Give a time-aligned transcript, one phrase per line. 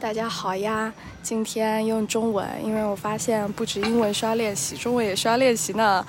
[0.00, 0.90] 大家好呀！
[1.22, 6.04] 今天用中文，因为我发现不止英文需要练习，中文也需要练习呢。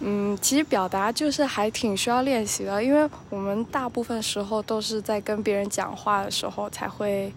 [0.00, 7.32] 嗯，其实表达就是还挺需要练习的，因为我们大部分时候都是在跟别人讲话的时候才会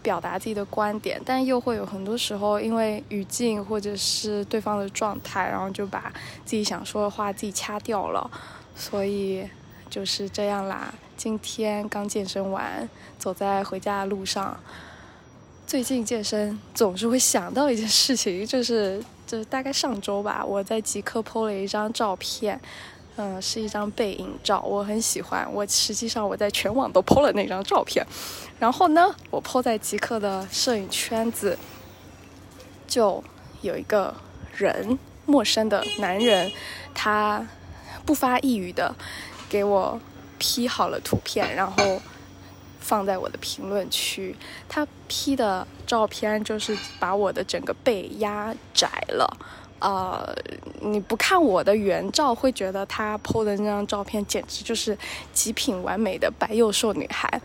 [0.00, 6.12] 表达自己的观点，但又会有很多时候因为语境或者是对方的状态，然后就把
[6.44, 8.30] 自己想说的话自己掐掉了，
[8.76, 9.44] 所以
[9.90, 10.94] 就是这样啦。
[11.16, 12.88] 今天刚健身完，
[13.18, 14.56] 走在回家的路上。
[15.66, 22.60] 最近健身总是会想到一件事情，就 是就是大概上周吧，我在极客 PO 了一张照片，
[23.16, 25.50] 嗯，是一张背影照，我很喜欢。
[25.50, 28.06] 我实际上我在全网都 PO 了那张照片，
[28.58, 31.56] 然后呢，我 PO 在极客的摄影圈子，
[32.86, 33.24] 就
[33.62, 34.14] 有一个
[34.54, 36.52] 人，陌生的男人，
[36.92, 37.46] 他
[38.04, 38.94] 不发一语的
[39.48, 39.98] 给我
[40.38, 42.02] P 好了图片，然后。
[42.82, 44.36] 放在我的评论区，
[44.68, 49.36] 他 P 的照片就是把我的整个背压窄了，
[49.78, 50.34] 呃，
[50.80, 54.98] 你不看我的原照，会觉得他 P 的那张照片简直就是
[55.32, 57.40] 极品完美的白幼瘦女孩。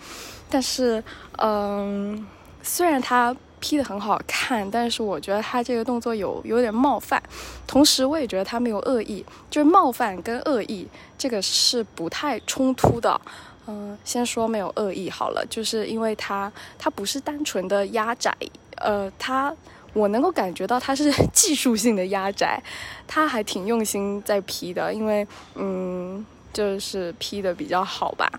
[0.50, 1.04] 但是，
[1.38, 2.26] 嗯，
[2.64, 7.22] 虽然他 P 的很好看，但是我觉得他这个动作有有点冒犯，
[7.66, 13.20] 同时我也觉得他没有恶意，就是冒犯跟恶意这个是不太冲突的。
[13.68, 18.34] 嗯，先说没有恶意好了，就是因为他他不是单纯的压窄，
[18.78, 19.54] 呃，他
[19.94, 22.62] 我能够感觉到他是 技术性的压窄，
[23.06, 28.32] 他还挺用心在 P 的，因为嗯，就是 P 的比较好吧，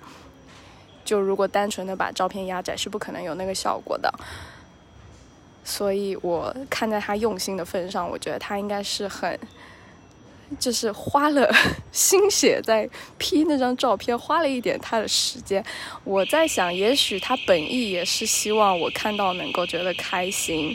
[1.05, 4.13] 就如果单纯的把照片压窄是不可能有那个效果的，
[5.63, 9.39] 所以我看在他用心的份上，我觉得他应该是很。
[10.59, 11.51] 就是花了
[11.93, 15.65] 心血在 P 那张照片，花了一点他的时间。
[16.05, 20.75] 我在想，也许他本意也是希望我看到能够觉得开心，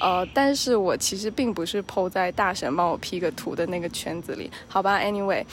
[0.00, 5.44] 呃，但是我其实并不是 PO 在大神帮我 P 个图的那个圈子里，好吧？Anyway，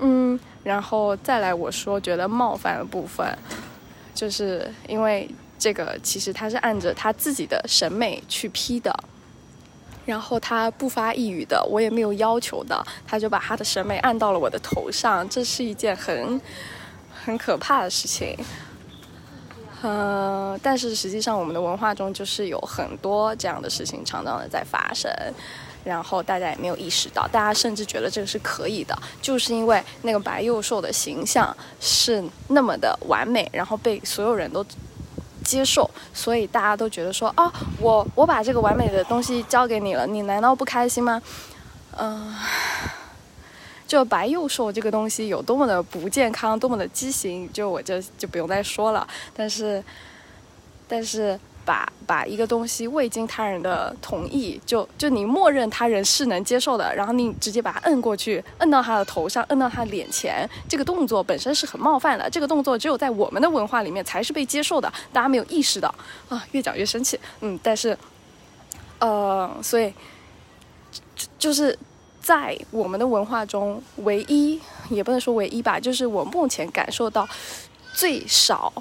[0.00, 3.26] 嗯，然后再来我说觉得冒犯的部分，
[4.14, 8.92] 就是因为这个其实他是按着他自己的审美去 P 的。
[10.06, 16.40] 然后他不发一语的，我也没有要求的，他就把他的审美按到了我的头上，这是一件很
[17.24, 18.36] 很可怕的事情。
[19.82, 25.10] 嗯，但是实际上我们的文化中就是有很多这样的事情常常的在发生，
[25.84, 34.64] 然后大家也没有意识到，大家甚至觉得这个是可以的，就是因为那个白幼瘦的形象是那么的完美，然后被所有人都。
[35.44, 41.22] 接受，所以大家都觉得说哦，我我把这个完美的东西交给你了，你难道不开心吗？
[41.96, 42.34] 嗯，
[43.86, 49.06] 就白幼瘦这个东西有多么的不健康，多么的畸形，就我就就不用再说了。
[49.36, 49.84] 但是，
[50.88, 51.38] 但是。
[51.64, 62.28] 把把一个东西未经他人的同意，就就你默认他人是能接受的，然后你直接把它摁过去，摁到他的头上，摁到他脸前，这个动作本身是很冒犯的。
[62.28, 65.92] 这个动作只有在我们的文化里面才是被接受的，大家没有意识到
[66.28, 67.18] 啊，越讲越生气。
[67.40, 67.96] 嗯，但是，
[68.98, 69.92] 呃，所以
[71.38, 71.78] 就是
[72.20, 74.60] 在我们的文化中，唯一
[74.90, 77.26] 也不能说唯一吧，就是我目前感受到
[77.94, 78.72] 最少。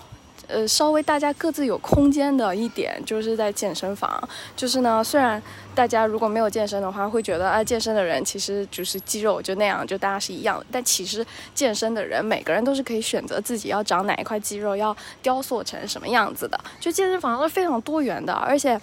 [0.48, 4.30] 呃，稍微大家各自有空间的一点，就是在健身房。
[4.56, 5.42] 就是呢，虽然
[5.74, 10.66] 大家如果没有健身的话，会觉得啊，健身的人其实就是肌肉就那样，就大家是一样的。
[10.72, 16.60] 但其实健身的人，每个人都是可以选择自己要长哪一块肌肉，要雕塑成什么样子的。
[16.80, 18.80] 就健身房是非常多元的，而且。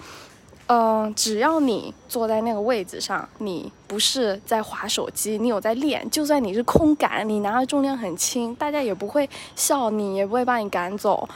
[0.73, 11.29] 嗯，只要你坐在那个位置上，你不是在划手机，你有在练，就算你是空杆，你拿的重量很轻，大家也不会笑你，也不会把你赶走，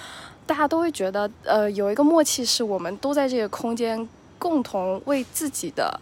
[0.47, 4.09] 大家都会觉得，呃，有一个默契，是我们都在这个空间，
[4.39, 5.99] 共同为自己的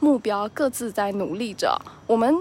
[0.00, 1.80] 目标各自在努力着。
[2.06, 2.36] 我们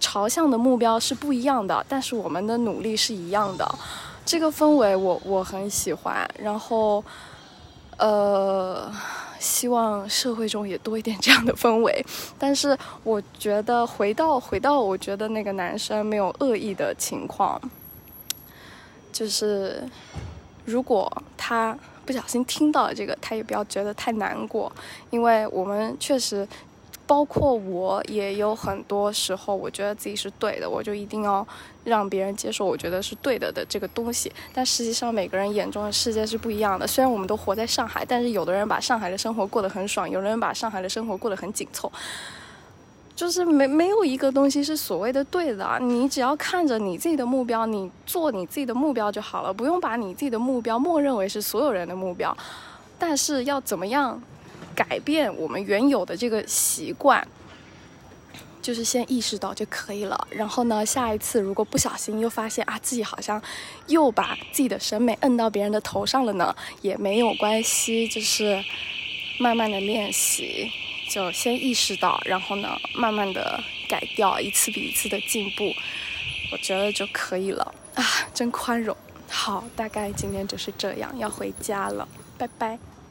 [0.00, 3.78] 朝向的目标是不一样的，但是我们的努力是一样的。
[4.24, 6.26] 这个氛围，我我很喜欢。
[6.38, 7.04] 然后，
[7.98, 8.90] 呃。
[9.38, 12.04] 希望社会中也多一点这样的氛围，
[12.38, 17.60] 但是我觉得回到回到，我觉得那个男生没有恶意的情况，
[19.12, 19.88] 就是
[20.64, 24.70] 如果他不小心听到了这个，他也不要觉得太难过，
[25.10, 26.46] 因为我们确实。
[27.06, 31.46] 包括我也有很多时候，我觉得自己是对的，我就一定要
[31.84, 34.32] 让别人接受我觉得是对的的这个东西。
[34.52, 36.86] 但实际上，每个人眼中的世界是不一样的。
[36.86, 41.90] 虽然我们都活在上海，但是有的人把上海的生活过得很爽，有的人把上海的生活过得很紧凑。
[43.14, 45.78] 就是没没有一个东西是所谓的对的。
[45.80, 52.36] 你只要看着你自己的目标，你做你自己的目标就好了，不用把你自己的目标默认为是所有人的目标。
[52.98, 54.20] 但是要怎么样
[54.76, 57.26] 改变我们原有的这个习惯？
[58.62, 63.40] 就是先意识到就可以了，然后呢，下一次如果不小心又发现啊自己好像
[63.86, 66.52] 又把自己的审美摁到别人的头上了呢，
[66.82, 68.60] 也没有关系，就是
[69.38, 70.68] 慢慢的练习，
[71.08, 75.72] 就先意识到，然后呢，慢慢的改掉，一次比一次的进步，
[76.50, 78.02] 我觉得就可以了啊，
[78.34, 78.96] 真宽容。
[79.28, 82.76] 好，大概今天就是这样，要回家了，拜拜。